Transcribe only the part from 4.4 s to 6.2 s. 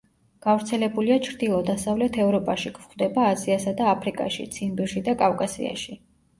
ციმბირში და კავკასიაში.